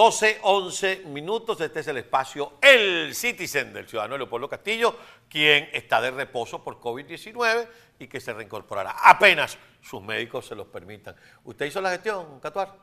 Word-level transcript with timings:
12, 0.00 0.40
11 0.44 1.02
minutos. 1.08 1.60
Este 1.60 1.80
es 1.80 1.88
el 1.88 1.98
espacio 1.98 2.54
El 2.62 3.14
Citizen 3.14 3.70
del 3.74 3.86
ciudadano 3.86 4.16
Leopoldo 4.16 4.48
Castillo, 4.48 4.96
quien 5.28 5.68
está 5.74 6.00
de 6.00 6.10
reposo 6.10 6.64
por 6.64 6.80
COVID-19 6.80 7.68
y 7.98 8.08
que 8.08 8.18
se 8.18 8.32
reincorporará 8.32 8.96
apenas 9.04 9.58
sus 9.82 10.00
médicos 10.00 10.46
se 10.46 10.54
los 10.54 10.68
permitan. 10.68 11.14
¿Usted 11.44 11.66
hizo 11.66 11.82
la 11.82 11.90
gestión, 11.90 12.40
Catuar? 12.40 12.76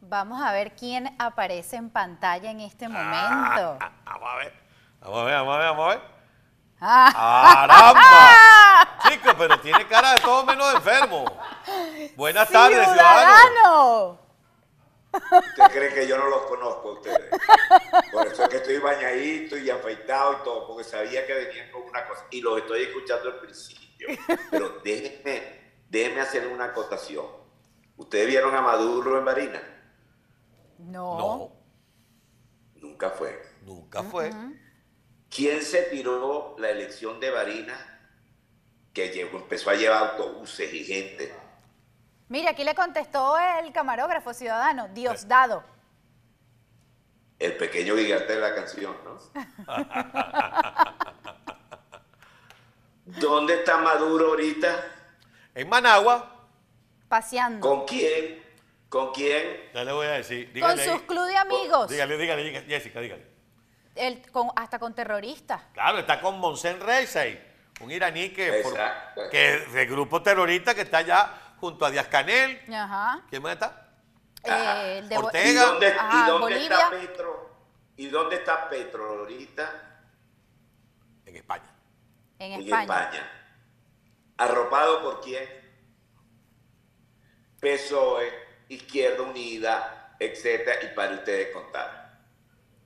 Vamos 0.00 0.40
a 0.40 0.52
ver 0.52 0.74
quién 0.74 1.14
aparece 1.18 1.76
en 1.76 1.90
pantalla 1.90 2.50
en 2.50 2.60
este 2.60 2.88
momento. 2.88 3.76
Ah, 3.78 3.92
vamos 4.06 4.30
a 4.30 4.36
ver, 4.36 4.54
vamos 5.00 5.18
a 5.18 5.24
ver, 5.24 5.34
vamos 5.34 5.54
a 5.54 5.58
ver, 5.58 5.68
vamos 5.68 5.84
a 5.84 5.88
ver. 5.90 6.00
Ah. 6.80 7.66
¡Caramba! 7.68 8.98
Chicos, 9.10 9.34
pero 9.36 9.60
tiene 9.60 9.86
cara 9.86 10.14
de 10.14 10.20
todo 10.22 10.46
menos 10.46 10.76
enfermo. 10.76 11.26
Buenas 12.16 12.48
tardes, 12.48 12.88
ciudadano. 12.88 13.34
¡Ciudadano! 13.34 14.22
¿Usted 15.92 15.94
cree 15.94 16.04
que 16.04 16.08
yo 16.08 16.18
no 16.18 16.28
los 16.28 16.42
conozco 16.42 16.88
a 16.88 16.92
ustedes? 16.94 17.30
Por 18.12 18.26
eso 18.26 18.42
es 18.44 18.48
que 18.48 18.56
estoy 18.56 18.78
bañadito 18.78 19.56
y 19.58 19.68
afeitado 19.70 20.32
y 20.40 20.44
todo, 20.44 20.66
porque 20.68 20.84
sabía 20.84 21.26
que 21.26 21.34
venían 21.34 21.70
con 21.70 21.82
una 21.82 22.06
cosa. 22.08 22.26
Y 22.30 22.40
los 22.40 22.58
estoy 22.58 22.82
escuchando 22.84 23.28
al 23.30 23.38
principio. 23.40 24.08
Pero 24.50 24.80
déjenme, 24.82 25.74
déjenme 25.88 26.20
hacer 26.20 26.46
una 26.48 26.66
acotación. 26.66 27.26
¿Ustedes 27.96 28.26
vieron 28.26 28.54
a 28.54 28.60
Maduro 28.62 29.18
en 29.18 29.24
Marina? 29.24 29.62
No. 30.78 31.18
No, 31.18 31.52
Nunca 32.76 33.10
fue. 33.10 33.40
nunca 33.62 34.02
fue. 34.02 34.30
¿Quién 35.30 35.62
se 35.62 35.82
tiró 35.84 36.56
la 36.58 36.70
elección 36.70 37.20
de 37.20 37.30
Barinas 37.30 37.78
que 38.92 39.08
llegó, 39.10 39.38
empezó 39.38 39.70
a 39.70 39.74
llevar 39.74 40.10
autobuses 40.10 40.72
y 40.72 40.84
gente? 40.84 41.32
Mira, 42.28 42.50
aquí 42.50 42.64
le 42.64 42.74
contestó 42.74 43.36
el 43.38 43.72
camarógrafo 43.72 44.32
ciudadano, 44.34 44.88
Diosdado. 44.88 45.71
El 47.42 47.56
pequeño 47.56 47.96
gigante 47.96 48.34
de 48.34 48.40
la 48.40 48.54
canción, 48.54 48.96
¿no? 49.04 49.18
¿Dónde 53.04 53.54
está 53.54 53.78
Maduro 53.78 54.28
ahorita? 54.28 54.84
En 55.56 55.68
Managua, 55.68 56.28
Paseando. 57.08 57.68
¿Con 57.68 57.84
quién? 57.84 58.40
¿Con 58.88 59.12
quién? 59.12 59.70
ya 59.74 59.82
le 59.84 59.90
voy 59.92 60.06
a 60.06 60.12
decir. 60.12 60.52
Con 60.60 60.78
sus 60.78 61.02
club 61.02 61.26
de 61.26 61.36
amigos. 61.36 61.88
Dígale, 61.88 62.16
dígale, 62.16 62.44
dígale, 62.44 62.66
Jessica, 62.66 63.00
dígale. 63.00 63.26
El- 63.96 64.30
con- 64.30 64.50
hasta 64.54 64.78
con 64.78 64.94
terroristas. 64.94 65.62
Claro, 65.74 65.98
está 65.98 66.20
con 66.20 66.38
Monsen 66.38 66.78
Reisei, 66.80 67.42
un 67.80 67.90
iraní 67.90 68.30
que, 68.30 68.62
por- 68.62 68.72
Exacto. 68.72 69.22
que 69.32 69.58
de 69.72 69.86
grupo 69.86 70.22
terrorista 70.22 70.74
que 70.76 70.82
está 70.82 70.98
allá 70.98 71.28
junto 71.58 71.84
a 71.84 71.90
Díaz 71.90 72.06
Canel. 72.06 72.62
Ajá. 72.72 73.20
¿Quién 73.28 73.42
más 73.42 73.54
está? 73.54 73.88
Eh, 74.44 74.98
el 74.98 75.08
de 75.08 75.16
Bo- 75.18 75.26
Ortega. 75.26 75.50
¿Y 75.50 75.54
dónde, 75.54 75.86
y 75.88 75.90
Ajá, 75.90 76.26
dónde 76.28 76.40
Bolivia. 76.54 76.62
está 76.76 76.90
Petro? 76.90 77.50
¿Y 77.96 78.06
dónde 78.08 78.36
está 78.36 78.68
Petro 78.68 79.08
ahorita? 79.20 80.04
En 81.26 81.36
España. 81.36 81.74
En 82.38 82.52
En 82.52 82.60
España. 82.62 82.82
España. 82.82 83.32
¿Arropado 84.38 85.02
por 85.02 85.20
quién? 85.20 85.48
PSOE, 87.60 88.32
Izquierda 88.68 89.22
Unida, 89.22 90.16
etcétera, 90.18 90.82
y 90.84 90.94
para 90.94 91.14
ustedes 91.14 91.52
contar. 91.54 92.18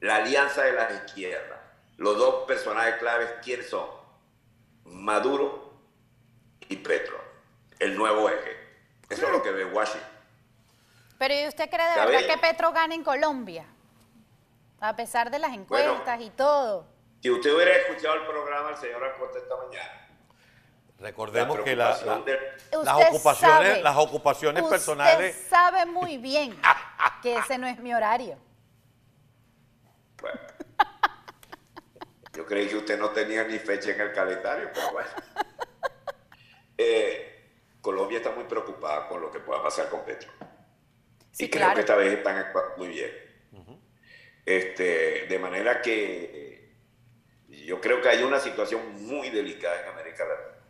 La 0.00 0.16
alianza 0.16 0.62
de 0.62 0.72
las 0.72 0.92
izquierdas. 0.92 1.58
Los 1.96 2.18
dos 2.18 2.44
personajes 2.46 2.96
claves, 2.96 3.30
¿quiénes 3.42 3.70
son? 3.70 3.88
Maduro 4.84 5.72
y 6.68 6.76
Petro. 6.76 7.18
El 7.78 7.96
nuevo 7.96 8.28
eje. 8.28 8.56
Eso 9.08 9.26
es 9.26 9.32
lo 9.32 9.42
que 9.42 9.50
ve 9.52 9.64
Washington. 9.64 10.10
Pero 11.18 11.34
¿y 11.34 11.46
usted 11.48 11.70
cree 11.70 11.88
de 11.90 11.96
verdad 12.06 12.26
que 12.34 12.38
Petro 12.38 12.72
gana 12.72 12.94
en 12.94 13.02
Colombia? 13.02 13.64
A 14.80 14.94
pesar 14.94 15.30
de 15.30 15.38
las 15.38 15.52
encuestas 15.54 16.04
Bueno. 16.04 16.22
y 16.24 16.30
todo. 16.30 16.86
Si 17.22 17.30
usted 17.30 17.54
hubiera 17.54 17.72
escuchado 17.76 18.14
el 18.16 18.26
programa 18.26 18.68
del 18.68 18.76
señor 18.76 19.02
Acosta 19.04 19.38
esta 19.38 19.56
mañana, 19.56 20.02
Recordemos 20.98 21.60
que 21.60 21.76
la- 21.76 21.94
preocupación 21.98 22.20
la- 22.20 22.24
de- 22.24 22.84
las 22.84 23.08
ocupaciones, 23.08 23.68
sabe, 23.68 23.82
las 23.82 23.96
ocupaciones 23.96 24.62
usted 24.62 24.74
personales. 24.76 25.46
sabe 25.50 25.84
muy 25.86 26.16
bien 26.16 26.58
que 27.22 27.36
ese 27.36 27.58
no 27.58 27.66
es 27.66 27.78
mi 27.80 27.92
horario. 27.94 28.38
Bueno. 30.20 30.40
Yo 32.32 32.46
creí 32.46 32.68
que 32.68 32.76
usted 32.76 32.98
no 32.98 33.10
tenía 33.10 33.44
ni 33.44 33.58
fecha 33.58 33.90
en 33.90 34.00
el 34.00 34.12
calendario, 34.12 34.70
pero 34.74 34.92
bueno. 34.92 35.08
Eh, 36.78 37.54
Colombia 37.80 38.18
está 38.18 38.30
muy 38.32 38.44
preocupada 38.44 39.08
con 39.08 39.20
lo 39.22 39.30
que 39.30 39.38
pueda 39.40 39.62
pasar 39.62 39.88
con 39.88 40.04
Petro. 40.04 40.30
Sí, 41.36 41.44
y 41.44 41.50
creo 41.50 41.60
claro. 41.60 41.74
que 41.74 41.80
esta 41.80 41.96
vez 41.96 42.14
están 42.14 42.38
actuando 42.38 42.78
muy 42.78 42.88
bien. 42.88 43.10
este, 44.46 45.26
de 45.26 45.38
manera 45.38 45.82
que 45.82 46.72
yo 47.66 47.78
creo 47.78 48.00
que 48.00 48.08
hay 48.08 48.22
una 48.22 48.40
situación 48.40 49.04
muy 49.04 49.28
delicada 49.28 49.82
en 49.82 49.88
América 49.88 50.24
Latina. 50.24 50.64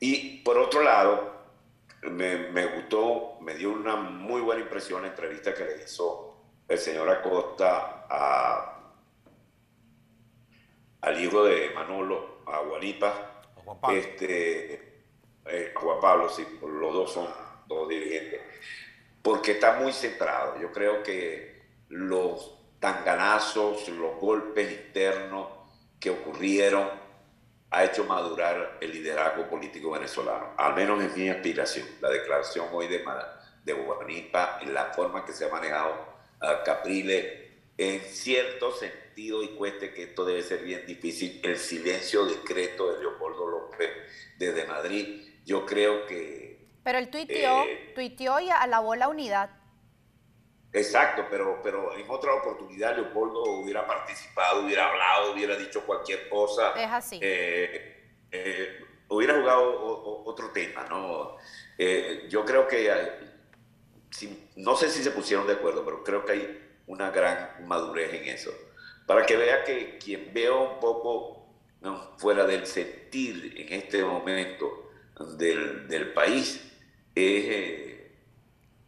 Y 0.00 0.38
por 0.42 0.58
otro 0.58 0.82
lado, 0.82 1.36
me, 2.02 2.36
me 2.50 2.66
gustó, 2.66 3.38
me 3.40 3.54
dio 3.54 3.70
una 3.70 3.94
muy 3.94 4.40
buena 4.40 4.62
impresión 4.62 5.02
la 5.02 5.08
entrevista 5.08 5.54
que 5.54 5.66
le 5.66 5.84
hizo 5.84 6.42
el 6.66 6.78
señor 6.78 7.08
Acosta 7.08 8.06
a, 8.10 8.94
al 11.02 11.24
hijo 11.24 11.44
de 11.44 11.70
Manolo, 11.76 12.42
a 12.46 12.58
Guanipa, 12.58 13.42
Juan 13.54 13.80
Pablo. 13.80 13.96
este, 13.96 15.04
eh, 15.44 15.72
Juan 15.76 16.00
Pablo, 16.00 16.28
sí, 16.28 16.44
los 16.60 16.92
dos 16.92 17.12
son 17.12 17.28
dos 17.68 17.88
dirigentes, 17.88 18.40
porque 19.22 19.52
está 19.52 19.74
muy 19.74 19.92
centrado. 19.92 20.60
Yo 20.60 20.72
creo 20.72 21.02
que 21.02 21.62
los 21.88 22.58
tanganazos, 22.80 23.88
los 23.88 24.18
golpes 24.18 24.72
internos 24.72 25.48
que 26.00 26.10
ocurrieron, 26.10 26.88
ha 27.70 27.84
hecho 27.84 28.04
madurar 28.04 28.76
el 28.80 28.92
liderazgo 28.92 29.48
político 29.48 29.92
venezolano, 29.92 30.52
al 30.58 30.74
menos 30.74 31.02
es 31.02 31.16
mi 31.16 31.30
aspiración. 31.30 31.86
La 32.02 32.10
declaración 32.10 32.66
hoy 32.70 32.86
de, 32.86 33.02
de 33.64 33.72
Guanipa, 33.72 34.58
en 34.60 34.74
la 34.74 34.92
forma 34.92 35.24
que 35.24 35.32
se 35.32 35.46
ha 35.46 35.48
manejado 35.48 35.94
a 36.40 36.62
Capriles, 36.64 37.40
en 37.78 38.00
cierto 38.00 38.72
sentido, 38.72 39.42
y 39.42 39.48
cueste 39.56 39.94
que 39.94 40.04
esto 40.04 40.24
debe 40.24 40.42
ser 40.42 40.62
bien 40.62 40.84
difícil, 40.86 41.40
el 41.42 41.56
silencio 41.56 42.26
discreto 42.26 42.92
de 42.92 43.00
Leopoldo 43.00 43.48
López 43.48 43.90
desde 44.36 44.66
Madrid, 44.66 45.22
yo 45.46 45.64
creo 45.64 46.06
que 46.06 46.51
Pero 46.84 46.98
él 46.98 47.10
tuiteó, 47.10 47.62
Eh. 47.64 47.92
tuiteó 47.94 48.40
y 48.40 48.50
alabó 48.50 48.94
la 48.96 49.08
unidad. 49.08 49.50
Exacto, 50.72 51.26
pero, 51.30 51.60
pero 51.62 51.94
en 51.96 52.08
otra 52.08 52.32
oportunidad 52.34 52.96
Leopoldo 52.96 53.42
hubiera 53.60 53.86
participado, 53.86 54.64
hubiera 54.64 54.88
hablado, 54.88 55.32
hubiera 55.34 55.54
dicho 55.56 55.84
cualquier 55.84 56.28
cosa. 56.30 56.72
Es 56.72 56.90
así. 56.90 57.18
Eh, 57.22 58.10
eh, 58.30 58.80
hubiera 59.08 59.38
jugado 59.38 59.62
o- 59.70 59.92
o- 60.22 60.30
otro 60.30 60.50
tema, 60.50 60.86
¿no? 60.88 61.36
Eh, 61.76 62.26
yo 62.30 62.44
creo 62.46 62.66
que, 62.66 62.90
si- 64.10 64.48
no 64.56 64.74
sé 64.76 64.88
si 64.88 65.02
se 65.02 65.10
pusieron 65.10 65.46
de 65.46 65.52
acuerdo, 65.54 65.84
pero 65.84 66.02
creo 66.02 66.24
que 66.24 66.32
hay 66.32 66.68
una 66.86 67.10
gran 67.10 67.66
madurez 67.66 68.14
en 68.14 68.28
eso. 68.28 68.50
Para 69.06 69.26
que 69.26 69.36
vea 69.36 69.64
que 69.64 69.98
quien 69.98 70.32
veo 70.32 70.72
un 70.74 70.80
poco 70.80 71.38
¿no? 71.82 72.16
fuera 72.16 72.44
del 72.46 72.66
sentir 72.66 73.54
en 73.58 73.72
este 73.72 74.02
momento 74.04 74.90
del, 75.36 75.86
del 75.88 76.12
país 76.12 76.71
es... 77.14 77.44
eh, 77.48 77.98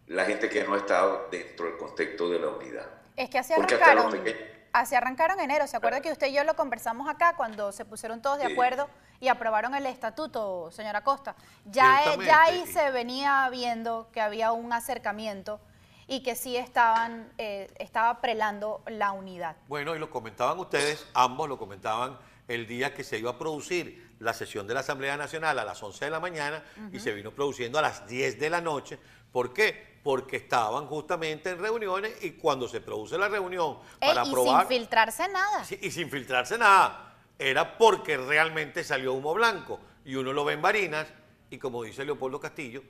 la 0.07 0.25
gente 0.27 0.51
que 0.51 0.65
no 0.65 0.75
ha 0.75 0.79
estado 0.79 1.29
dentro 1.31 1.67
del 1.67 1.79
contexto 1.79 2.29
de 2.29 2.39
la 2.39 2.49
unidad. 2.49 2.87
Es 3.17 3.31
que 3.31 3.39
así 3.39 3.55
arrancaron, 3.55 4.11
pequeños- 4.11 4.39
así 4.73 4.95
arrancaron 4.95 5.41
enero. 5.41 5.67
¿Se 5.67 5.77
acuerda 5.79 6.03
que 6.03 6.13
usted 6.13 6.27
y 6.27 6.35
yo 6.35 6.45
lo 6.45 6.55
conversamos 6.57 7.09
acá 7.09 7.37
cuando 7.37 7.73
se 7.73 7.85
pusieron 7.87 8.21
todos 8.21 8.39
de 8.39 8.45
acuerdo 8.45 8.91
y 9.19 9.29
aprobaron 9.29 9.75
el 9.75 9.87
estatuto, 9.87 10.71
señora 10.73 11.03
Costa? 11.03 11.35
Ya, 11.65 12.03
eh, 12.13 12.19
ya 12.25 12.43
ahí 12.43 12.67
se 12.67 12.91
venía 12.91 13.49
viendo 13.51 14.09
que 14.13 14.21
había 14.21 14.53
un 14.53 14.73
acercamiento 14.75 15.59
y 16.07 16.23
que 16.23 16.35
sí 16.35 16.55
estaban, 16.59 17.33
eh, 17.39 17.73
estaba 17.79 18.21
prelando 18.21 18.83
la 18.87 19.13
unidad. 19.13 19.57
Bueno, 19.69 19.97
y 19.97 19.99
lo 19.99 20.11
comentaban 20.11 20.59
ustedes, 20.59 21.07
ambos 21.15 21.49
lo 21.49 21.57
comentaban 21.57 22.19
el 22.49 22.67
día 22.67 22.95
que 22.95 23.05
se 23.05 23.19
iba 23.19 23.31
a 23.31 23.39
producir 23.39 24.15
la 24.19 24.33
sesión 24.33 24.67
de 24.67 24.75
la 24.75 24.81
Asamblea 24.81 25.17
Nacional 25.17 25.59
a 25.59 25.65
las 25.65 25.83
11 25.83 26.05
de 26.05 26.11
la 26.11 26.21
mañana 26.21 26.63
y 26.93 27.01
se 27.01 27.13
vino 27.13 27.33
produciendo 27.33 27.79
a 27.79 27.83
las 27.83 28.07
10 28.07 28.39
de 28.39 28.51
la 28.51 28.61
noche. 28.61 28.99
¿Por 29.33 29.53
qué? 29.53 29.95
Porque 30.03 30.37
estaban 30.37 30.87
justamente 30.87 31.51
en 31.51 31.59
reuniones 31.59 32.23
y 32.23 32.33
cuando 32.33 32.69
se 32.69 32.81
produce 32.81 33.19
la 33.19 33.29
reunión 33.29 33.79
Ey, 34.01 34.09
para 34.09 34.25
y 34.25 34.29
aprobar... 34.29 34.67
sin 34.67 34.79
filtrarse 34.79 35.29
nada. 35.29 35.65
Y 35.81 35.91
sin 35.91 36.11
filtrarse 36.11 36.59
nada. 36.59 37.17
Era 37.39 37.77
porque 37.79 38.17
realmente 38.17 38.85
salió 38.85 39.15
humo 39.15 39.35
blanco. 39.35 39.81
Y 40.05 40.15
uno 40.17 40.33
lo 40.33 40.45
ve 40.45 40.53
en 40.53 40.63
Barinas, 40.63 41.07
y 41.51 41.59
como 41.59 41.83
dice 41.83 42.05
Leopoldo 42.05 42.39
Castillo, 42.39 42.83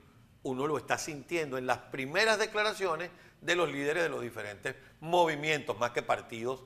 uno 0.43 0.67
lo 0.67 0.77
está 0.77 0.99
sintiendo 0.99 1.57
en 1.57 1.67
las 1.67 1.79
primeras 1.79 2.39
declaraciones 2.39 3.11
de 3.41 3.57
los 3.57 3.71
líderes 3.71 4.03
de 4.03 4.09
los 4.09 4.21
diferentes 4.21 4.75
movimientos, 5.01 5.79
más 5.79 5.93
que 5.93 6.03
partidos 6.03 6.61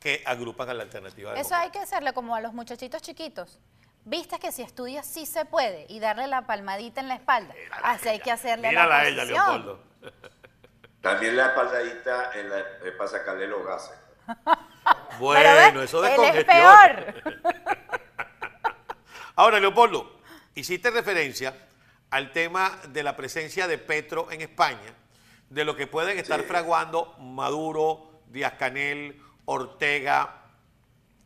que 0.00 0.22
agrupan 0.26 0.68
a 0.70 0.74
la 0.74 0.82
alternativa. 0.82 1.34
Eso 1.38 1.54
hay 1.54 1.70
que 1.70 1.78
hacerle 1.78 2.12
como 2.12 2.34
a 2.34 2.40
los 2.40 2.52
muchachitos 2.54 3.00
chiquitos. 3.02 3.58
Viste 4.04 4.38
que 4.38 4.50
si 4.50 4.62
estudias 4.62 5.06
sí 5.06 5.26
se 5.26 5.44
puede 5.44 5.84
y 5.88 6.00
darle 6.00 6.26
la 6.26 6.42
palmadita 6.46 7.00
en 7.00 7.08
la 7.08 7.14
espalda. 7.16 7.54
Así 7.82 8.08
hay 8.08 8.18
que 8.18 8.32
hacerle 8.32 8.68
a 8.68 8.70
Mírala 8.70 8.88
la 8.88 9.02
a 9.02 9.06
ella. 9.08 9.24
Leopoldo. 9.26 9.80
También 11.02 11.36
la 11.36 11.46
espaldadita 11.48 12.32
en 12.34 12.48
la, 12.48 12.58
es 12.60 12.92
para 12.96 13.08
sacarle 13.10 13.46
los 13.46 13.64
gases. 13.64 13.96
Bueno, 15.18 15.82
eso 15.82 16.00
de 16.00 16.08
es 16.10 16.16
congestión. 16.16 16.46
peor. 16.46 17.14
Ahora, 19.36 19.60
Leopoldo, 19.60 20.18
hiciste 20.54 20.90
referencia 20.90 21.54
al 22.10 22.32
tema 22.32 22.78
de 22.88 23.02
la 23.02 23.16
presencia 23.16 23.68
de 23.68 23.76
Petro 23.78 24.30
en 24.30 24.40
España, 24.40 24.94
de 25.50 25.64
lo 25.64 25.76
que 25.76 25.86
pueden 25.86 26.18
estar 26.18 26.40
Sí. 26.40 26.46
fraguando 26.46 27.14
Maduro, 27.18 28.22
Díaz 28.28 28.54
Canel, 28.58 29.20
Ortega, 29.52 30.32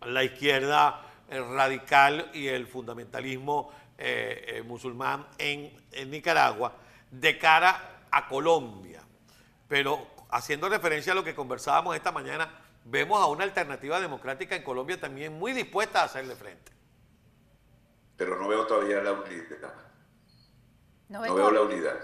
la 0.06 0.25
izquierda 0.25 1.03
radical 1.29 2.31
y 2.32 2.49
el 2.49 2.67
fundamentalismo 2.67 3.71
eh, 3.99 4.44
eh, 4.47 4.62
musulmán 4.62 5.26
en, 5.37 5.76
en 5.93 6.11
Nicaragua 6.11 6.75
de 7.11 7.38
cara 7.38 8.06
a 8.11 8.26
Colombia. 8.26 9.03
Pero 9.69 10.06
haciendo 10.31 10.71
referencia 10.71 11.12
a 11.12 11.15
lo 11.15 11.23
que 11.23 11.35
conversábamos 11.35 11.97
esta 11.97 12.12
mañana, 12.12 12.49
vemos 12.85 13.21
a 13.21 13.26
una 13.26 13.44
alternativa 13.44 14.00
democrática 14.00 14.56
en 14.56 14.62
Colombia 14.62 14.99
también 14.99 15.38
muy 15.38 15.53
dispuesta 15.53 16.00
a 16.00 16.05
hacerle 16.05 16.35
frente. 16.35 16.73
Pero 18.17 18.38
no 18.38 18.49
veo 18.49 18.67
todavía 18.67 19.03
la 19.03 19.12
unidad. 19.12 19.75
No 21.11 21.20
ve 21.20 21.29
No 21.29 21.35
veo 21.35 21.50
la 21.50 21.61
unidad. 21.61 22.00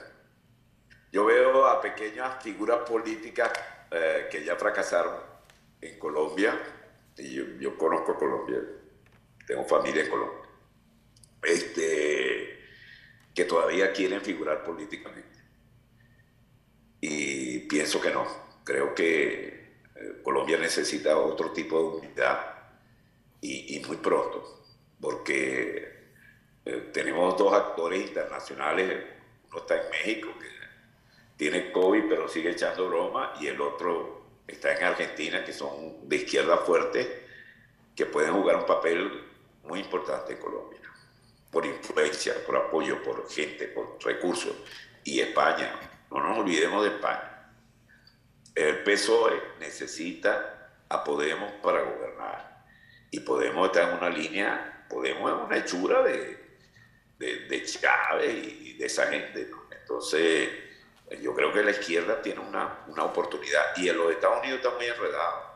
Yo 1.12 1.24
veo 1.24 1.66
a 1.66 1.80
pequeñas 1.80 2.42
figuras 2.42 2.80
políticas 2.80 3.50
eh, 3.90 4.28
que 4.30 4.44
ya 4.44 4.54
fracasaron 4.56 5.29
en 5.80 5.98
Colombia. 5.98 6.58
Y 7.16 7.34
yo, 7.34 7.76
conozco 7.76 8.16
Colombia, 8.16 8.58
tengo 9.46 9.64
familia 9.64 10.04
en 10.04 10.10
Colombia. 10.10 10.48
Este, 11.42 12.58
que 13.34 13.44
todavía 13.44 13.92
quieren 13.92 14.20
figurar 14.20 14.64
políticamente. 14.64 15.38
Y 17.00 17.60
pienso 17.60 18.00
que 18.00 18.10
no. 18.10 18.26
Creo 18.64 18.94
que 18.94 19.46
eh, 19.94 20.20
Colombia 20.22 20.58
necesita 20.58 21.16
otro 21.16 21.52
tipo 21.52 21.78
de 21.78 22.06
unidad 22.06 22.50
y, 23.40 23.76
y 23.76 23.80
muy 23.84 23.96
pronto, 23.96 24.64
porque 25.00 26.00
eh, 26.64 26.90
tenemos 26.92 27.36
dos 27.38 27.52
actores 27.54 28.06
internacionales, 28.06 29.02
uno 29.48 29.58
está 29.58 29.82
en 29.82 29.90
México, 29.90 30.28
que 30.38 30.46
tiene 31.36 31.72
COVID 31.72 32.04
pero 32.08 32.28
sigue 32.28 32.50
echando 32.50 32.88
broma, 32.88 33.34
y 33.40 33.46
el 33.46 33.60
otro 33.60 34.19
está 34.52 34.76
en 34.76 34.84
Argentina, 34.84 35.44
que 35.44 35.52
son 35.52 36.08
de 36.08 36.16
izquierda 36.16 36.58
fuerte, 36.58 37.26
que 37.94 38.06
pueden 38.06 38.32
jugar 38.32 38.56
un 38.56 38.66
papel 38.66 39.24
muy 39.64 39.80
importante 39.80 40.32
en 40.32 40.38
Colombia, 40.38 40.80
por 41.50 41.66
influencia, 41.66 42.34
por 42.46 42.56
apoyo, 42.56 43.02
por 43.02 43.28
gente, 43.30 43.68
por 43.68 43.98
recursos, 44.04 44.54
y 45.04 45.20
España, 45.20 45.72
no 46.10 46.20
nos 46.20 46.38
olvidemos 46.38 46.84
de 46.84 46.90
España. 46.90 47.52
El 48.54 48.82
PSOE 48.82 49.40
necesita 49.58 50.72
a 50.88 51.04
Podemos 51.04 51.52
para 51.62 51.82
gobernar, 51.82 52.64
y 53.10 53.20
Podemos 53.20 53.66
está 53.66 53.90
en 53.90 53.98
una 53.98 54.10
línea, 54.10 54.86
Podemos 54.88 55.30
es 55.30 55.46
una 55.46 55.56
hechura 55.56 56.02
de, 56.02 56.58
de, 57.18 57.40
de 57.46 57.64
Chávez 57.64 58.34
y 58.34 58.72
de 58.74 58.86
esa 58.86 59.06
gente. 59.06 59.46
¿no? 59.50 59.62
Entonces, 59.70 60.48
yo 61.18 61.34
creo 61.34 61.52
que 61.52 61.62
la 61.62 61.72
izquierda 61.72 62.22
tiene 62.22 62.40
una, 62.40 62.84
una 62.86 63.04
oportunidad 63.04 63.76
y 63.76 63.88
en 63.88 63.98
los 63.98 64.12
Estados 64.12 64.40
Unidos 64.40 64.58
está 64.58 64.70
muy 64.76 64.86
enredado. 64.86 65.50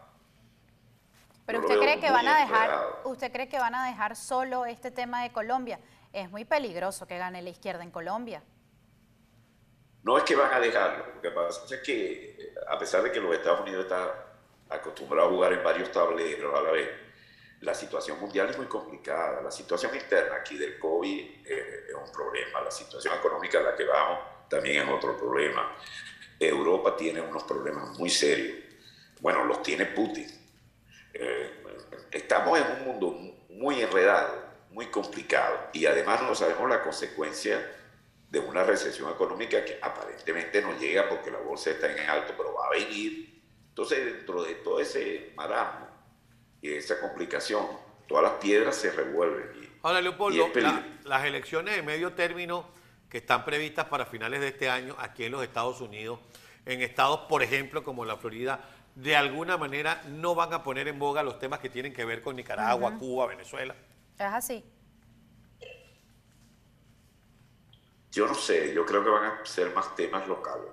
Pero 1.47 1.61
Yo 1.61 1.67
usted 1.67 1.79
cree 1.79 2.01
que 2.01 2.11
van 2.11 2.27
a 2.27 2.41
dejar, 2.41 2.71
enredado. 2.71 3.01
usted 3.05 3.33
cree 3.33 3.49
que 3.49 3.59
van 3.59 3.75
a 3.75 3.87
dejar 3.87 4.17
solo 4.17 4.67
este 4.67 4.91
tema 4.91 5.23
de 5.23 5.33
Colombia. 5.33 5.79
Es 6.13 6.31
muy 6.31 6.45
peligroso 6.45 7.07
que 7.07 7.19
gane 7.19 7.43
la 7.43 7.51
izquierda 7.51 7.83
en 7.83 7.91
Colombia. 7.91 8.43
No 10.03 10.19
es 10.19 10.25
que 10.25 10.37
van 10.37 10.53
a 10.53 10.61
dejarlo, 10.61 11.15
lo 11.15 11.21
que 11.21 11.31
pasa 11.31 11.75
es 11.75 11.81
que 11.81 12.37
eh, 12.39 12.55
a 12.69 12.79
pesar 12.79 13.03
de 13.03 13.11
que 13.11 13.21
los 13.21 13.35
Estados 13.35 13.61
Unidos 13.61 13.85
están 13.85 14.09
acostumbrados 14.69 15.31
a 15.31 15.35
jugar 15.35 15.53
en 15.53 15.65
varios 15.65 15.91
tableros 15.93 16.59
a 16.59 16.63
la 16.63 16.71
vez, 16.73 16.91
la 17.61 17.75
situación 17.75 18.21
mundial 18.21 18.51
es 18.51 18.59
muy 18.59 18.67
complicada. 18.67 19.41
La 19.41 19.51
situación 19.51 19.95
interna 19.95 20.37
aquí 20.37 20.59
del 20.59 20.79
COVID 20.79 21.47
eh, 21.47 21.87
es 21.89 21.95
un 21.95 22.13
problema, 22.13 22.61
la 22.61 22.71
situación 22.71 23.15
económica 23.15 23.61
a 23.61 23.63
la 23.63 23.75
que 23.75 23.85
vamos 23.85 24.34
también 24.55 24.83
es 24.83 24.89
otro 24.95 25.17
problema. 25.17 25.75
Europa 26.39 26.97
tiene 26.97 27.21
unos 27.21 27.43
problemas 27.45 27.99
muy 27.99 28.09
serios. 28.11 28.59
Bueno, 29.21 29.45
los 29.45 29.63
tiene 29.63 29.87
Putin. 29.87 30.27
Eh, 31.13 31.51
estamos 32.13 32.59
en 32.59 32.65
un 32.79 32.85
mundo 32.85 33.11
muy 33.51 33.81
enredado, 33.81 34.45
muy 34.71 34.87
complicado 34.87 35.59
y 35.73 35.87
además 35.87 36.23
no 36.23 36.35
sabemos 36.35 36.69
la 36.69 36.83
consecuencia 36.83 37.65
de 38.31 38.39
una 38.41 38.65
recesión 38.65 39.11
económica 39.11 39.65
que 39.65 39.79
aparentemente 39.81 40.61
no 40.61 40.77
llega 40.79 41.09
porque 41.09 41.31
la 41.31 41.39
bolsa 41.39 41.71
está 41.71 41.91
en 41.93 42.09
alto, 42.11 42.35
pero 42.37 42.53
va 42.55 42.67
a 42.67 42.71
venir. 42.71 43.41
Entonces, 43.69 44.05
dentro 44.05 44.43
de 44.43 44.55
todo 44.57 44.81
ese 44.81 45.33
marasmo 45.37 45.89
y 46.61 46.73
esa 46.73 47.01
complicación, 47.01 47.67
todas 48.09 48.25
las 48.25 48.33
piedras 48.35 48.77
se 48.77 48.91
revuelven. 48.93 49.51
y- 49.63 49.69
Ahora, 49.83 50.01
Leopoldo, 50.01 50.49
la- 50.55 50.85
las 51.05 51.25
elecciones 51.25 51.77
de 51.77 51.83
medio 51.83 52.13
término 52.15 52.69
que 53.15 53.19
están 53.19 53.45
previstas 53.45 53.85
para 53.85 54.07
finales 54.07 54.41
de 54.41 54.49
este 54.49 54.69
año 54.69 54.97
aquí 54.99 55.23
en 55.23 55.31
los 55.31 55.45
Estados 55.45 55.81
Unidos, 55.81 56.19
en 56.67 56.83
estados, 56.83 57.21
por 57.29 57.45
ejemplo, 57.45 57.85
como 57.85 58.05
la 58.05 58.17
Florida, 58.17 58.59
de 58.97 59.15
alguna 59.15 59.57
manera 59.57 60.03
no 60.09 60.35
van 60.35 60.53
a 60.53 60.65
poner 60.65 60.89
en 60.89 60.99
boga 60.99 61.23
los 61.23 61.39
temas 61.39 61.61
que 61.61 61.69
tienen 61.69 61.95
que 61.95 62.05
ver 62.05 62.23
con 62.23 62.35
Nicaragua, 62.35 62.99
Cuba, 62.99 63.29
Venezuela. 63.29 63.77
Es 64.19 64.27
así. 64.27 64.65
Yo 68.11 68.27
no 68.27 68.35
sé, 68.35 68.75
yo 68.75 68.85
creo 68.85 69.05
que 69.05 69.11
van 69.11 69.27
a 69.27 69.47
ser 69.47 69.73
más 69.73 69.95
temas 69.95 70.27
locales. 70.27 70.73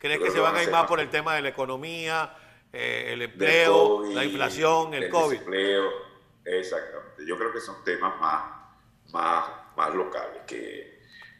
¿Crees 0.00 0.18
que 0.18 0.32
se 0.32 0.40
van 0.40 0.54
van 0.54 0.62
a 0.62 0.64
ir 0.64 0.70
más 0.72 0.88
por 0.88 0.98
el 0.98 1.10
tema 1.10 1.36
de 1.36 1.42
la 1.42 1.50
economía, 1.50 2.34
eh, 2.72 3.10
el 3.12 3.22
empleo, 3.22 3.98
COVID, 3.98 4.14
la 4.16 4.24
inflación, 4.24 4.94
el 4.94 5.02
del 5.02 5.10
COVID? 5.10 5.30
desempleo. 5.30 5.90
Exactamente. 6.44 7.24
Yo 7.24 7.38
creo 7.38 7.52
que 7.52 7.60
son 7.60 7.84
temas 7.84 8.20
más, 8.20 8.42
más, 9.12 9.44
más 9.76 9.94
locales 9.94 10.42
que... 10.44 10.91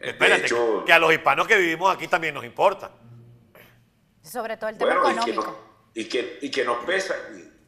Espérate, 0.03 0.45
hecho, 0.47 0.85
que 0.85 0.93
a 0.93 0.99
los 0.99 1.13
hispanos 1.13 1.47
que 1.47 1.57
vivimos 1.57 1.95
aquí 1.95 2.09
también 2.09 2.35
nos 2.35 2.45
importa. 2.45 2.91
Sobre 4.23 4.57
todo 4.57 4.71
el 4.71 4.79
tema 4.79 4.99
bueno, 5.01 5.21
y 5.23 5.25
que, 5.25 5.31
económico. 5.31 5.51
nos, 5.51 5.97
y, 5.97 6.09
que, 6.09 6.39
y 6.43 6.51
que 6.51 6.65
nos 6.65 6.85
pesa. 6.85 7.15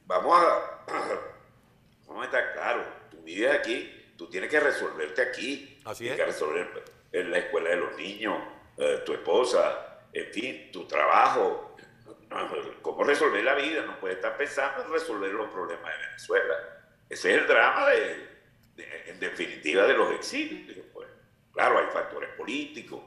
Vamos 0.07 0.39
a, 0.39 0.85
vamos 2.07 2.23
a 2.23 2.27
estar 2.27 2.53
claros. 2.55 2.87
Tú 3.11 3.23
vives 3.23 3.53
aquí, 3.53 4.13
tú 4.17 4.29
tienes 4.29 4.51
que 4.51 4.61
resolverte 4.61 5.23
aquí. 5.23 5.81
Así 5.85 6.05
tienes 6.05 6.19
es. 6.21 6.25
que 6.27 6.33
resolver 6.33 6.85
en 7.13 7.31
la 7.31 7.38
escuela 7.38 7.71
de 7.71 7.76
los 7.76 7.97
niños, 7.97 8.37
eh, 8.79 9.03
tu 9.07 9.12
esposa, 9.12 10.00
en 10.12 10.33
fin, 10.33 10.71
tu 10.73 10.87
trabajo. 10.87 11.76
¿Cómo 12.83 13.05
resolver 13.05 13.45
la 13.45 13.55
vida? 13.55 13.83
No 13.87 13.99
puedes 14.00 14.17
estar 14.17 14.37
pensando 14.37 14.83
en 14.85 14.91
resolver 14.93 15.31
los 15.33 15.49
problemas 15.50 15.93
de 15.93 16.07
Venezuela. 16.07 16.55
Ese 17.09 17.33
es 17.33 17.38
el 17.43 17.47
drama, 17.47 17.87
de, 17.91 18.29
de- 18.75 19.05
en 19.11 19.21
definitiva, 19.21 19.85
de 19.85 19.95
los 19.95 20.12
exilios. 20.12 20.85
Pues. 20.93 21.09
Claro, 21.54 21.78
hay 21.78 21.87
factores 21.92 22.30
políticos, 22.37 23.00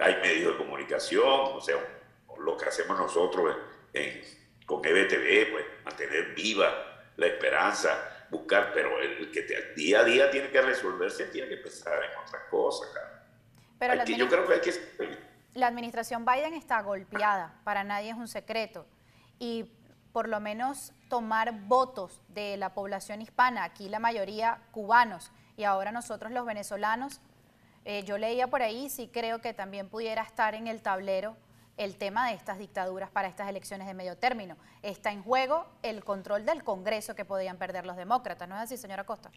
hay 0.00 0.16
medios 0.16 0.52
de 0.52 0.58
comunicación, 0.58 1.22
o 1.24 1.60
sea, 1.60 1.76
lo 2.38 2.56
que 2.56 2.66
hacemos 2.66 2.98
nosotros 2.98 3.56
en- 3.92 4.20
con 4.66 4.84
EBTV, 4.84 5.50
pues 5.52 5.64
mantener 5.84 6.34
viva 6.34 6.68
la 7.16 7.26
esperanza, 7.26 8.26
buscar, 8.30 8.72
pero 8.74 9.00
el 9.00 9.30
que 9.30 9.42
te- 9.42 9.74
día 9.74 10.00
a 10.00 10.04
día 10.04 10.30
tiene 10.30 10.50
que 10.50 10.60
resolverse, 10.62 11.26
tiene 11.26 11.48
que 11.48 11.56
pensar 11.58 11.94
en 12.02 12.10
otras 12.26 12.42
cosas. 12.50 12.88
cara. 12.92 13.24
Pero 13.78 13.94
la 13.94 14.04
que- 14.04 14.16
yo 14.16 14.28
creo 14.28 14.46
que 14.46 14.54
hay 14.54 14.60
que... 14.60 14.72
la 15.54 15.66
administración 15.66 16.24
Biden 16.24 16.54
está 16.54 16.80
golpeada, 16.82 17.60
para 17.64 17.84
nadie 17.84 18.10
es 18.10 18.16
un 18.16 18.28
secreto. 18.28 18.86
Y 19.38 19.70
por 20.12 20.28
lo 20.28 20.40
menos 20.40 20.92
tomar 21.08 21.52
votos 21.52 22.20
de 22.28 22.56
la 22.56 22.74
población 22.74 23.20
hispana, 23.22 23.64
aquí 23.64 23.88
la 23.88 23.98
mayoría 23.98 24.60
cubanos 24.72 25.30
y 25.56 25.64
ahora 25.64 25.92
nosotros 25.92 26.32
los 26.32 26.46
venezolanos, 26.46 27.20
eh, 27.84 28.02
yo 28.04 28.18
leía 28.18 28.46
por 28.48 28.62
ahí, 28.62 28.88
sí 28.90 29.08
creo 29.12 29.40
que 29.40 29.54
también 29.54 29.88
pudiera 29.88 30.22
estar 30.22 30.54
en 30.54 30.66
el 30.68 30.82
tablero 30.82 31.36
el 31.78 31.96
tema 31.96 32.28
de 32.28 32.34
estas 32.34 32.58
dictaduras 32.58 33.10
para 33.10 33.28
estas 33.28 33.48
elecciones 33.48 33.86
de 33.86 33.94
medio 33.94 34.16
término. 34.18 34.56
Está 34.82 35.10
en 35.10 35.22
juego 35.22 35.66
el 35.82 36.04
control 36.04 36.44
del 36.44 36.62
Congreso 36.62 37.14
que 37.14 37.24
podían 37.24 37.56
perder 37.56 37.86
los 37.86 37.96
demócratas, 37.96 38.48
¿no 38.48 38.54
es 38.56 38.62
así, 38.62 38.76
señora 38.76 39.04
Costa? 39.04 39.30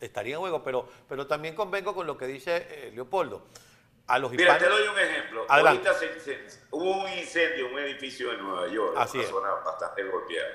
Estaría 0.00 0.34
en 0.34 0.40
juego, 0.40 0.62
pero, 0.62 0.88
pero 1.08 1.26
también 1.26 1.54
convengo 1.56 1.94
con 1.94 2.06
lo 2.06 2.16
que 2.16 2.26
dice 2.26 2.66
eh, 2.70 2.92
Leopoldo. 2.94 3.46
A 4.06 4.18
los 4.18 4.30
Mira, 4.30 4.54
hispanos. 4.56 4.62
te 4.62 4.68
doy 4.70 4.88
un 4.88 4.98
ejemplo. 5.00 5.46
Adelante. 5.48 5.88
Ahorita 5.88 6.20
se- 6.24 6.48
se- 6.48 6.60
hubo 6.70 7.02
un 7.04 7.08
incendio 7.12 7.66
en 7.68 7.72
un 7.74 7.78
edificio 7.80 8.32
en 8.32 8.42
Nueva 8.42 8.68
York, 8.68 8.94
Así 8.96 9.18
una 9.18 9.24
es. 9.26 9.30
zona 9.30 9.48
bastante 9.64 10.02
golpeada, 10.04 10.48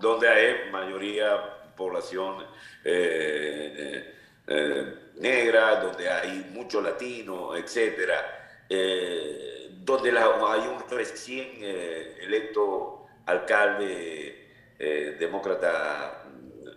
donde 0.00 0.28
hay 0.28 0.70
mayoría 0.70 1.72
población 1.76 2.44
eh, 2.84 4.14
eh, 4.46 4.94
negra, 5.16 5.76
donde 5.80 6.08
hay 6.08 6.50
mucho 6.52 6.80
latino, 6.80 7.56
etcétera, 7.56 8.64
eh, 8.68 9.68
donde 9.72 10.10
hay 10.10 10.60
un 10.68 10.82
recién 10.90 11.48
eh, 11.60 12.16
electo 12.22 13.06
alcalde 13.26 14.48
eh, 14.78 15.16
demócrata 15.18 16.24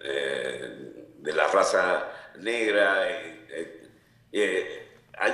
de 0.03 1.34
la 1.34 1.48
raza 1.48 2.12
negra. 2.39 3.08
hay- 5.17 5.34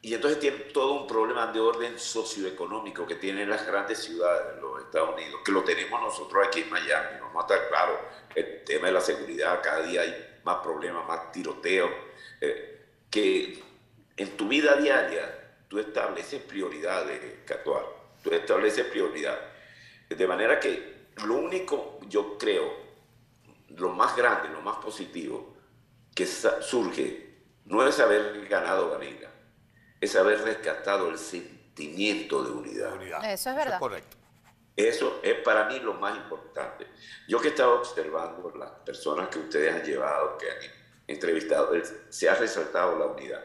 y 0.00 0.14
entonces 0.14 0.38
tiene 0.38 0.58
todo 0.72 0.92
un 1.02 1.06
problema 1.06 1.48
de 1.52 1.60
orden 1.60 1.98
socioeconómico 1.98 3.06
que 3.06 3.16
tienen 3.16 3.50
las 3.50 3.66
grandes 3.66 3.98
ciudades 3.98 4.60
Estados 4.88 5.14
Unidos, 5.14 5.40
que 5.44 5.52
lo 5.52 5.62
tenemos 5.62 6.00
nosotros 6.00 6.46
aquí 6.46 6.62
en 6.62 6.70
Miami. 6.70 7.20
Vamos 7.20 7.44
a 7.44 7.54
estar 7.54 7.68
claro, 7.68 8.00
el 8.34 8.64
tema 8.64 8.88
de 8.88 8.92
la 8.92 9.00
seguridad, 9.00 9.60
cada 9.62 9.82
día 9.82 10.02
hay 10.02 10.40
más 10.44 10.56
problemas, 10.56 11.06
más 11.06 11.30
tiroteos, 11.30 11.90
eh, 12.40 12.86
que 13.10 13.62
en 14.16 14.36
tu 14.36 14.48
vida 14.48 14.76
diaria 14.76 15.54
tú 15.68 15.78
estableces 15.78 16.42
prioridades, 16.42 17.20
Catuar, 17.44 17.84
tú 18.22 18.30
estableces 18.30 18.86
prioridades. 18.86 19.40
De 20.08 20.26
manera 20.26 20.58
que 20.58 21.08
lo 21.24 21.34
único, 21.34 21.98
yo 22.08 22.38
creo, 22.38 22.88
lo 23.68 23.90
más 23.90 24.16
grande, 24.16 24.48
lo 24.48 24.62
más 24.62 24.78
positivo 24.78 25.56
que 26.14 26.26
surge, 26.26 27.28
no 27.66 27.86
es 27.86 28.00
haber 28.00 28.46
ganado 28.48 28.90
Vanilla, 28.90 29.30
es 30.00 30.16
haber 30.16 30.40
rescatado 30.42 31.10
el 31.10 31.18
sentimiento 31.18 32.42
de 32.42 32.50
unidad. 32.50 32.94
Eso 33.30 33.50
es 33.50 33.56
verdad. 33.56 33.74
Eso 33.74 33.80
correcto. 33.80 34.17
Eso 34.78 35.18
es 35.24 35.34
para 35.40 35.64
mí 35.64 35.80
lo 35.80 35.94
más 35.94 36.16
importante. 36.16 36.86
Yo 37.26 37.40
que 37.40 37.48
estaba 37.48 37.74
observando 37.74 38.52
las 38.56 38.70
personas 38.86 39.28
que 39.28 39.40
ustedes 39.40 39.74
han 39.74 39.82
llevado, 39.82 40.38
que 40.38 40.48
han 40.48 40.56
entrevistado, 41.08 41.72
se 42.08 42.28
ha 42.28 42.36
resaltado 42.36 42.96
la 42.96 43.06
unidad. 43.06 43.42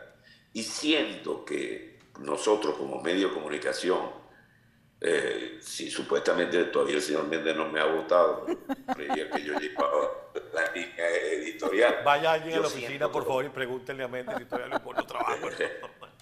Y 0.53 0.61
siento 0.61 1.43
que 1.43 1.97
nosotros 2.19 2.75
como 2.75 3.01
medio 3.01 3.29
de 3.29 3.33
comunicación, 3.33 4.11
eh, 5.01 5.57
si 5.59 5.89
supuestamente 5.89 6.65
todavía 6.65 6.97
el 6.97 7.01
señor 7.01 7.27
Méndez 7.27 7.55
no 7.55 7.67
me 7.67 7.79
ha 7.79 7.85
votado, 7.85 8.45
creía 8.93 9.31
que 9.31 9.43
yo 9.43 9.57
llevaba 9.57 10.11
la 10.53 10.71
línea 10.71 11.09
editorial. 11.09 12.01
Vaya 12.05 12.33
allí 12.33 12.53
a 12.53 12.59
la 12.59 12.67
oficina, 12.67 13.11
por 13.11 13.25
favor, 13.25 13.43
y 13.43 13.49
pregúntenle 13.49 14.03
a 14.03 14.07
Méndez 14.07 14.35
si 14.37 14.45
todavía 14.45 14.75
le 14.75 14.79
pone 14.81 15.01
trabajo. 15.01 15.49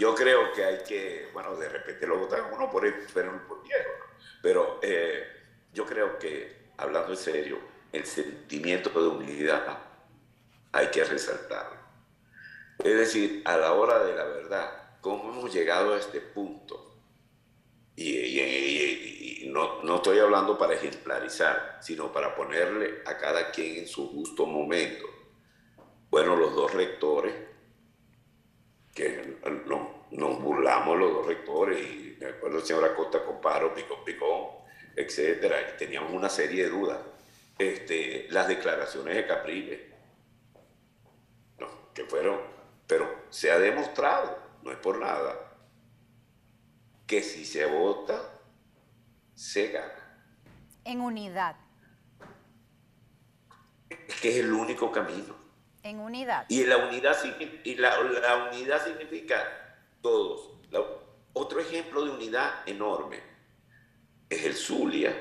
Yo 0.00 0.14
creo 0.14 0.50
que 0.54 0.64
hay 0.64 0.78
que, 0.78 1.28
bueno, 1.34 1.54
de 1.56 1.68
repente 1.68 2.06
lo 2.06 2.20
votan 2.20 2.50
uno 2.50 2.70
por, 2.70 2.90
pero 3.12 3.46
por 3.46 3.62
viejo, 3.62 3.90
pero 4.40 4.80
eh, 4.80 5.26
yo 5.74 5.84
creo 5.84 6.18
que, 6.18 6.70
hablando 6.78 7.10
en 7.10 7.18
serio, 7.18 7.58
el 7.92 8.06
sentimiento 8.06 8.88
de 8.88 9.08
unidad 9.08 9.78
hay 10.72 10.86
que 10.86 11.04
resaltarlo. 11.04 11.76
Es 12.78 12.96
decir, 12.96 13.42
a 13.44 13.58
la 13.58 13.74
hora 13.74 14.02
de 14.02 14.16
la 14.16 14.24
verdad, 14.24 14.96
cómo 15.02 15.34
hemos 15.34 15.52
llegado 15.52 15.92
a 15.92 15.98
este 15.98 16.22
punto. 16.22 16.96
Y, 17.94 19.50
no, 19.52 19.82
no, 19.82 19.96
estoy 19.96 20.18
hablando 20.18 20.56
para 20.56 20.76
ejemplarizar, 20.76 21.76
sino 21.82 22.10
para 22.10 22.34
ponerle 22.34 23.02
a 23.04 23.18
cada 23.18 23.50
quien 23.50 23.80
en 23.80 23.86
su 23.86 24.08
justo 24.08 24.46
momento. 24.46 25.04
Bueno, 26.08 26.36
los 26.36 26.54
dos 26.54 26.72
rectores 26.72 27.49
que 28.94 29.38
nos 30.10 30.42
burlamos 30.42 30.98
los 30.98 31.12
dos 31.12 31.26
rectores, 31.26 31.80
y 31.80 32.16
me 32.20 32.26
acuerdo 32.26 32.58
el 32.58 32.64
señor 32.64 32.84
Acosta 32.84 33.24
con 33.24 33.40
Paro, 33.40 33.74
Picón 33.74 34.04
Picón, 34.04 34.48
etcétera, 34.96 35.56
y 35.60 35.78
teníamos 35.78 36.12
una 36.12 36.28
serie 36.28 36.64
de 36.64 36.70
dudas. 36.70 36.98
Este, 37.58 38.26
las 38.30 38.48
declaraciones 38.48 39.14
de 39.14 39.26
Capriles, 39.26 39.80
que 41.94 42.04
fueron, 42.04 42.40
pero 42.86 43.24
se 43.30 43.50
ha 43.50 43.58
demostrado, 43.58 44.38
no 44.62 44.72
es 44.72 44.78
por 44.78 44.98
nada, 44.98 45.56
que 47.06 47.22
si 47.22 47.44
se 47.44 47.66
vota, 47.66 48.22
se 49.34 49.68
gana. 49.72 50.24
En 50.84 51.00
unidad. 51.00 51.56
Es 53.90 54.20
que 54.20 54.30
es 54.30 54.36
el 54.36 54.52
único 54.52 54.90
camino. 54.92 55.39
En 55.82 55.98
unidad. 55.98 56.44
Y 56.48 56.64
la 56.64 56.76
unidad, 56.76 57.16
y 57.64 57.74
la, 57.76 58.00
unidad 58.50 58.84
significa 58.84 59.42
todos. 60.02 60.50
otro 61.32 61.60
ejemplo 61.60 62.04
de 62.04 62.10
unidad 62.10 62.52
enorme 62.66 63.20
es 64.28 64.44
el 64.44 64.54
Zulia. 64.54 65.14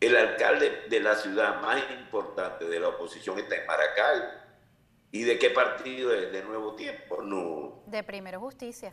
El 0.00 0.16
alcalde 0.16 0.84
de 0.88 1.00
la 1.00 1.16
ciudad 1.16 1.60
más 1.60 1.82
importante 1.90 2.66
de 2.66 2.78
la 2.78 2.88
oposición 2.88 3.38
está 3.38 3.56
en 3.56 3.66
Maracay. 3.66 4.22
¿Y 5.10 5.22
de 5.22 5.38
qué 5.38 5.50
partido 5.50 6.14
es? 6.14 6.30
¿De 6.30 6.42
Nuevo 6.42 6.74
Tiempo? 6.74 7.22
No. 7.22 7.82
De 7.86 8.04
Primero 8.04 8.38
Justicia. 8.38 8.92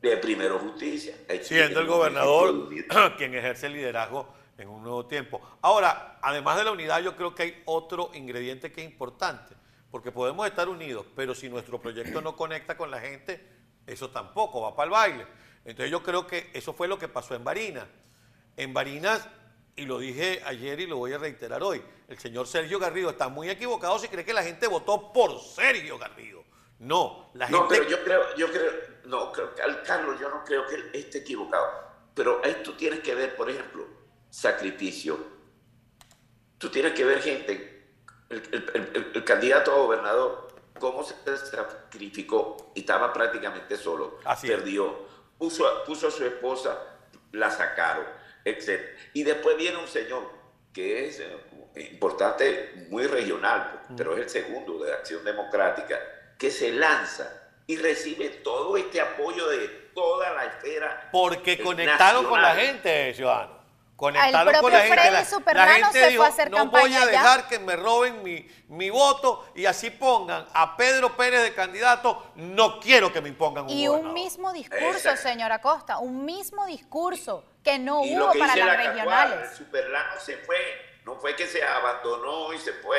De 0.00 0.16
Primero 0.16 0.58
Justicia. 0.58 1.14
Siendo 1.42 1.80
el 1.80 1.86
gobernador 1.86 2.68
quien 3.18 3.34
ejerce 3.34 3.66
el 3.66 3.74
liderazgo 3.74 4.35
en 4.58 4.68
un 4.68 4.82
nuevo 4.82 5.06
tiempo. 5.06 5.40
Ahora, 5.62 6.18
además 6.22 6.56
de 6.56 6.64
la 6.64 6.72
unidad, 6.72 7.00
yo 7.02 7.16
creo 7.16 7.34
que 7.34 7.42
hay 7.42 7.62
otro 7.66 8.10
ingrediente 8.14 8.72
que 8.72 8.82
es 8.82 8.90
importante, 8.90 9.54
porque 9.90 10.12
podemos 10.12 10.46
estar 10.46 10.68
unidos, 10.68 11.06
pero 11.14 11.34
si 11.34 11.48
nuestro 11.48 11.80
proyecto 11.80 12.20
no 12.20 12.36
conecta 12.36 12.76
con 12.76 12.90
la 12.90 13.00
gente, 13.00 13.46
eso 13.86 14.10
tampoco 14.10 14.62
va 14.62 14.74
para 14.74 14.84
el 14.84 14.90
baile. 14.90 15.26
Entonces 15.64 15.90
yo 15.90 16.02
creo 16.02 16.26
que 16.26 16.50
eso 16.54 16.72
fue 16.72 16.88
lo 16.88 16.98
que 16.98 17.08
pasó 17.08 17.34
en 17.34 17.44
Barinas. 17.44 17.86
En 18.56 18.72
Barinas, 18.72 19.28
y 19.74 19.84
lo 19.84 19.98
dije 19.98 20.42
ayer 20.44 20.80
y 20.80 20.86
lo 20.86 20.96
voy 20.96 21.12
a 21.12 21.18
reiterar 21.18 21.62
hoy, 21.62 21.82
el 22.08 22.18
señor 22.18 22.46
Sergio 22.46 22.78
Garrido 22.78 23.10
está 23.10 23.28
muy 23.28 23.50
equivocado 23.50 23.98
si 23.98 24.08
cree 24.08 24.24
que 24.24 24.32
la 24.32 24.42
gente 24.42 24.66
votó 24.68 25.12
por 25.12 25.38
Sergio 25.40 25.98
Garrido. 25.98 26.44
No, 26.78 27.30
la 27.34 27.46
gente... 27.46 27.60
No, 27.60 27.68
pero 27.68 27.88
yo 27.88 28.04
creo, 28.04 28.36
yo 28.36 28.50
creo, 28.50 28.72
no, 29.06 29.32
Carlos, 29.84 30.20
yo 30.20 30.28
no 30.28 30.44
creo 30.44 30.66
que 30.66 30.74
él 30.74 30.90
esté 30.92 31.18
equivocado. 31.18 31.66
Pero 32.14 32.42
esto 32.42 32.74
tiene 32.74 33.00
que 33.00 33.14
ver, 33.14 33.36
por 33.36 33.50
ejemplo, 33.50 33.86
sacrificio. 34.30 35.18
Tú 36.58 36.70
tienes 36.70 36.92
que 36.92 37.04
ver 37.04 37.20
gente, 37.22 37.84
el, 38.30 39.24
candidato 39.24 39.72
a 39.72 39.76
gobernador, 39.76 40.48
cómo 40.78 41.04
se 41.04 41.14
sacrificó 41.36 42.72
y 42.74 42.80
estaba 42.80 43.12
prácticamente 43.12 43.76
solo. 43.76 44.18
Perdió. 44.42 45.06
Puso, 45.38 45.84
puso 45.84 46.08
a 46.08 46.10
su 46.10 46.24
esposa, 46.24 46.78
la 47.32 47.50
sacaron, 47.50 48.06
etc. 48.44 48.80
Y 49.12 49.22
después 49.22 49.56
viene 49.56 49.76
un 49.76 49.88
señor 49.88 50.30
que 50.72 51.08
es 51.08 51.20
eh, 51.20 51.90
importante, 51.92 52.86
muy 52.90 53.06
regional, 53.06 53.82
pero 53.96 54.14
es 54.14 54.22
el 54.22 54.28
segundo 54.30 54.78
de 54.82 54.92
Acción 54.92 55.24
Democrática, 55.24 55.98
que 56.38 56.50
se 56.50 56.72
lanza 56.72 57.50
y 57.66 57.76
recibe 57.76 58.28
todo 58.28 58.76
este 58.76 59.00
apoyo 59.00 59.48
de 59.48 59.68
toda 59.94 60.32
la 60.34 60.44
esfera. 60.44 61.08
Porque 61.12 61.58
conectaron 61.58 62.26
con 62.26 62.40
la 62.40 62.54
gente, 62.54 63.14
ciudadano 63.96 64.52
conectaron 64.52 64.54
con 64.60 64.72
la 64.72 64.80
gente. 64.80 65.54
la, 65.54 65.66
gente 65.68 66.08
dijo, 66.08 66.24
no 66.50 66.66
voy 66.66 66.94
a 66.94 67.06
dejar 67.06 67.48
que 67.48 67.58
me 67.58 67.76
roben 67.76 68.22
mi, 68.22 68.46
mi, 68.68 68.90
voto 68.90 69.48
y 69.54 69.66
así 69.66 69.90
pongan 69.90 70.46
a 70.52 70.76
Pedro 70.76 71.16
Pérez 71.16 71.42
de 71.42 71.54
candidato, 71.54 72.32
no 72.36 72.78
quiero 72.78 73.12
que 73.12 73.20
me 73.20 73.28
impongan 73.30 73.64
un 73.64 73.70
Y 73.70 73.88
un 73.88 74.12
mismo 74.12 74.52
discurso, 74.52 75.16
señora 75.16 75.60
Costa, 75.60 75.98
un 75.98 76.24
mismo 76.24 76.66
discurso 76.66 77.44
que 77.62 77.78
no 77.78 78.02
hubo 78.02 78.32
para 78.38 78.54
las 78.54 78.76
regionales. 78.76 79.50
el 79.50 79.56
superlano 79.56 80.20
se 80.20 80.36
fue, 80.38 80.56
no 81.04 81.16
fue 81.16 81.34
que 81.34 81.46
se 81.46 81.62
abandonó 81.62 82.52
y 82.52 82.58
se 82.58 82.72
fue. 82.72 82.98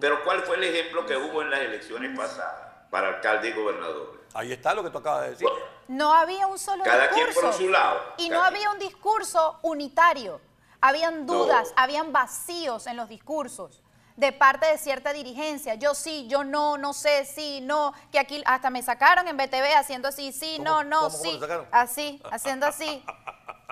Pero 0.00 0.22
¿cuál 0.22 0.42
fue 0.42 0.56
el 0.56 0.64
ejemplo 0.64 1.04
que 1.06 1.16
hubo 1.16 1.42
en 1.42 1.50
las 1.50 1.60
elecciones 1.60 2.16
pasadas 2.16 2.86
para 2.88 3.08
alcalde 3.08 3.48
y 3.48 3.52
gobernador? 3.52 4.21
Ahí 4.34 4.52
está 4.52 4.74
lo 4.74 4.82
que 4.82 4.90
tú 4.90 4.98
acabas 4.98 5.22
de 5.22 5.30
decir. 5.30 5.48
No 5.88 6.12
había 6.12 6.46
un 6.46 6.58
solo 6.58 6.84
Cada 6.84 7.08
discurso. 7.08 7.40
Quien 7.40 7.50
por 7.50 7.52
su 7.54 7.68
lado. 7.68 8.00
Y 8.18 8.28
no 8.28 8.42
había 8.42 8.70
un 8.70 8.78
discurso 8.78 9.58
unitario. 9.62 10.40
Habían 10.80 11.26
dudas, 11.26 11.72
habían 11.76 12.12
vacíos 12.12 12.86
en 12.86 12.96
los 12.96 13.08
discursos 13.08 13.82
de 14.16 14.32
parte 14.32 14.66
de 14.66 14.78
cierta 14.78 15.12
dirigencia. 15.12 15.74
Yo 15.74 15.94
sí, 15.94 16.26
yo 16.28 16.44
no, 16.44 16.78
no 16.78 16.92
sé, 16.92 17.24
sí, 17.24 17.60
no. 17.60 17.92
Que 18.10 18.18
aquí 18.18 18.42
hasta 18.46 18.70
me 18.70 18.82
sacaron 18.82 19.26
en 19.28 19.36
BTV 19.36 19.76
haciendo 19.76 20.08
así, 20.08 20.32
sí, 20.32 20.58
no, 20.58 20.84
no, 20.84 21.10
sí. 21.10 21.40
así, 21.70 22.20
haciendo 22.30 22.66
así. 22.66 23.04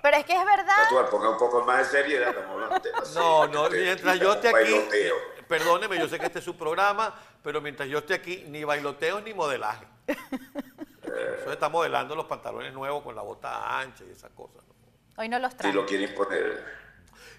Pero 0.02 0.16
es 0.16 0.24
que 0.24 0.34
es 0.34 0.44
verdad. 0.44 1.10
ponga 1.10 1.30
un 1.30 1.38
poco 1.38 1.62
más 1.62 1.78
de 1.78 1.98
seriedad. 1.98 2.34
No, 3.14 3.46
no, 3.48 3.68
mientras 3.68 4.18
yo 4.18 4.32
esté 4.32 4.48
aquí, 4.48 4.74
perdóneme, 5.50 5.98
yo 5.98 6.08
sé 6.08 6.20
que 6.20 6.26
este 6.26 6.38
es 6.38 6.44
su 6.44 6.56
programa, 6.56 7.12
pero 7.42 7.60
mientras 7.60 7.88
yo 7.88 7.98
esté 7.98 8.14
aquí, 8.14 8.44
ni 8.46 8.62
bailoteo 8.62 9.20
ni 9.20 9.34
modelaje. 9.34 9.84
Eso 10.06 11.52
está 11.52 11.68
modelando 11.68 12.14
los 12.14 12.26
pantalones 12.26 12.72
nuevos 12.72 13.02
con 13.02 13.16
la 13.16 13.22
bota 13.22 13.80
ancha 13.80 14.04
y 14.08 14.12
esas 14.12 14.30
cosas. 14.30 14.62
Hoy 15.16 15.28
no 15.28 15.40
los 15.40 15.56
trae. 15.56 15.72
Si 15.72 15.76
lo 15.76 15.84
quieren 15.84 16.14
poner. 16.14 16.64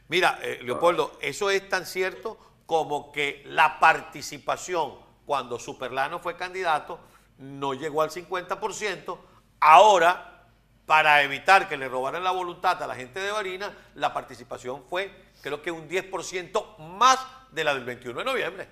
Mira, 0.10 0.39
eh, 0.41 0.60
Leopoldo, 0.62 1.18
eso 1.22 1.50
es 1.50 1.70
tan 1.70 1.86
cierto 1.86 2.38
como 2.65 3.13
que 3.13 3.44
la 3.46 3.80
participación 3.80 5.00
cuando 5.25 5.58
Superlano 5.58 6.20
fue 6.20 6.36
candidato 6.36 7.00
no 7.38 7.74
llegó 7.74 8.01
al 8.01 8.10
50%. 8.10 9.18
Ahora, 9.62 10.48
para 10.86 11.24
evitar 11.24 11.70
que 11.70 11.77
le 11.77 11.88
robaran 11.88 12.25
la 12.25 12.32
voluntad 12.32 12.84
a 12.84 12.88
la 12.88 12.96
gente 12.96 13.22
de 13.22 13.32
Barina, 13.32 13.74
la 13.96 14.13
participación 14.13 14.84
fue 14.89 15.32
creo 15.41 15.62
que 15.62 15.72
un 15.72 15.88
10% 15.88 16.77
más 16.77 17.20
de 17.51 17.63
la 17.63 17.74
del 17.74 17.84
21 17.84 18.20
de 18.20 18.25
noviembre. 18.25 18.67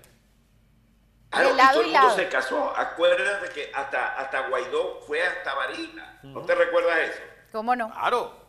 Claro, 1.30 1.54
y 1.54 1.56
todo 1.56 1.80
el 1.82 1.92
mundo 1.92 2.16
se 2.16 2.28
casó. 2.28 2.76
Acuérdate 2.76 3.50
que 3.50 3.70
hasta, 3.72 4.16
hasta 4.16 4.48
Guaidó 4.48 5.00
fue 5.06 5.22
hasta 5.22 5.54
Barina. 5.54 6.18
¿No 6.22 6.42
te 6.42 6.54
recuerdas 6.54 6.98
eso? 7.10 7.20
¿Cómo 7.52 7.76
no? 7.76 7.90
Claro. 7.92 8.40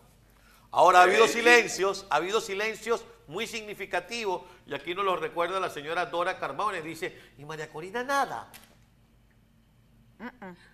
Ahora 0.72 1.00
ha 1.00 1.04
habido 1.04 1.28
silencios, 1.28 2.08
ha 2.10 2.16
habido 2.16 2.40
silencios 2.40 3.06
muy 3.28 3.46
significativos, 3.46 4.44
y 4.66 4.74
aquí 4.74 4.96
nos 4.96 5.06
lo 5.06 5.16
recuerda 5.16 5.60
la 5.60 5.70
señora 5.70 6.06
Dora 6.06 6.40
Carmones, 6.40 6.84
dice, 6.84 7.18
y 7.38 7.46
María 7.46 7.70
Corina 7.70 8.04
nada. 8.04 8.50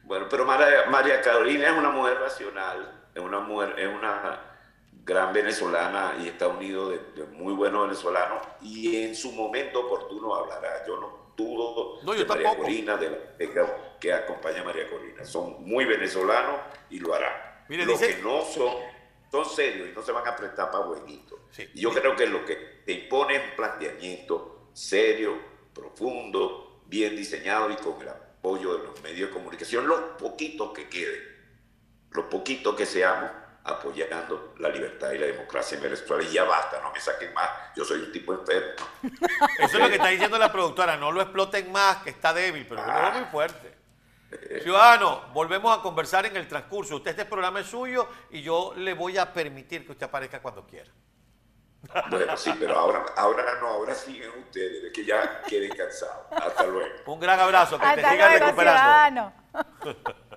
Bueno, 0.03 0.27
pero 0.29 0.45
María, 0.45 0.85
María 0.89 1.21
Carolina 1.21 1.67
es 1.67 1.77
una 1.77 1.89
mujer 1.89 2.19
racional, 2.19 3.09
es 3.13 3.21
una 3.21 3.39
mujer, 3.39 3.75
es 3.77 3.87
una 3.87 4.39
gran 5.07 5.31
venezolana 5.33 6.17
y 6.21 6.27
está 6.27 6.47
unido 6.49 6.89
de, 6.89 6.99
de 7.15 7.23
muy 7.27 7.53
buenos 7.53 7.87
venezolanos 7.87 8.45
y 8.61 8.97
en 9.03 9.15
su 9.15 9.31
momento 9.31 9.79
oportuno 9.87 10.35
hablará. 10.35 10.85
Yo 10.85 10.99
no 10.99 11.33
dudo 11.37 11.99
No, 12.03 12.13
de 12.13 12.25
María 12.25 12.43
tampoco. 12.43 12.63
Corina, 12.63 12.97
de 12.97 13.09
la 13.11 13.17
beca 13.39 13.95
que 14.01 14.11
acompaña 14.11 14.61
a 14.61 14.63
María 14.65 14.89
Corina. 14.89 15.23
Son 15.23 15.63
muy 15.63 15.85
venezolanos 15.85 16.59
y 16.89 16.99
lo 16.99 17.13
harán. 17.13 17.31
Mire, 17.69 17.85
Los 17.85 17.99
dice- 17.99 18.17
que 18.17 18.21
no 18.21 18.41
son, 18.43 18.73
son 19.31 19.45
serios 19.45 19.87
y 19.89 19.93
no 19.93 20.01
se 20.01 20.11
van 20.11 20.27
a 20.27 20.35
prestar 20.35 20.69
para 20.71 20.83
jueguitos. 20.83 21.39
Sí. 21.51 21.69
Y 21.73 21.79
yo 21.81 21.91
creo 21.93 22.13
que 22.15 22.25
lo 22.27 22.45
que 22.45 22.55
te 22.85 22.91
impone 22.91 23.35
es 23.37 23.43
un 23.51 23.55
planteamiento 23.55 24.69
serio, 24.73 25.37
profundo, 25.73 26.81
bien 26.85 27.15
diseñado 27.15 27.69
y 27.71 27.75
con 27.77 28.01
el 28.01 28.09
apoyo 28.09 28.77
de 28.77 28.83
los 28.87 29.01
medios 29.01 29.29
de 29.29 29.33
comunicación, 29.33 29.87
los 29.87 29.99
poquitos 30.19 30.71
que 30.73 30.89
queden, 30.89 31.21
los 32.11 32.25
poquitos 32.25 32.75
que 32.75 32.85
seamos 32.85 33.29
apoyando 33.67 34.53
la 34.59 34.69
libertad 34.69 35.11
y 35.11 35.17
la 35.17 35.27
democracia 35.27 35.75
en 35.75 35.83
Venezuela. 35.83 36.23
Y 36.23 36.33
ya 36.33 36.43
basta, 36.43 36.79
no 36.81 36.91
me 36.91 36.99
saquen 36.99 37.33
más, 37.33 37.49
yo 37.75 37.85
soy 37.85 37.99
un 37.99 38.11
tipo 38.11 38.33
enfermo. 38.33 38.85
Eso 39.59 39.77
es 39.77 39.83
lo 39.83 39.89
que 39.89 39.95
está 39.95 40.07
diciendo 40.07 40.37
la 40.37 40.51
productora. 40.51 40.97
No 40.97 41.11
lo 41.11 41.21
exploten 41.21 41.71
más, 41.71 41.97
que 41.97 42.09
está 42.09 42.33
débil, 42.33 42.65
pero 42.67 42.83
que 42.83 42.91
lo 42.91 43.01
veo 43.01 43.11
muy 43.11 43.25
fuerte. 43.25 43.77
Ciudadano, 44.61 45.21
volvemos 45.33 45.77
a 45.77 45.81
conversar 45.81 46.25
en 46.25 46.35
el 46.35 46.47
transcurso. 46.47 46.97
Usted 46.97 47.11
este 47.11 47.25
programa 47.25 47.61
es 47.61 47.67
suyo 47.67 48.07
y 48.29 48.41
yo 48.41 48.73
le 48.75 48.93
voy 48.93 49.17
a 49.17 49.31
permitir 49.31 49.85
que 49.85 49.93
usted 49.93 50.05
aparezca 50.05 50.41
cuando 50.41 50.65
quiera. 50.65 50.89
Bueno, 52.09 52.35
sí, 52.35 52.51
pero 52.59 52.77
ahora, 52.77 53.05
ahora 53.15 53.43
no, 53.61 53.67
ahora 53.67 53.93
siguen 53.93 54.29
ustedes, 54.39 54.83
de 54.83 54.91
que 54.91 55.05
ya 55.05 55.41
queden 55.43 55.71
cansados. 55.71 56.25
Hasta 56.31 56.65
luego. 56.65 56.89
Un 57.05 57.19
gran 57.19 57.39
abrazo, 57.39 57.79
que 57.79 57.85
te 57.85 57.91
Hasta 57.91 58.11
sigas 58.11 58.29
luego, 58.31 58.45
recuperando. 58.45 59.33
ciudadano. 59.51 60.17